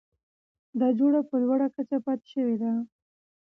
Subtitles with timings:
[0.79, 2.71] دا جوړه په لوړه کچه پاتې شوه؛